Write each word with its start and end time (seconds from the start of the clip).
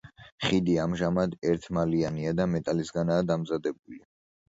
ხიდი 0.45 0.77
ამჟამად 0.85 1.37
ერთმალიანია 1.51 2.35
და 2.43 2.51
მეტალისგანაა 2.57 3.31
დამზადებული. 3.33 4.05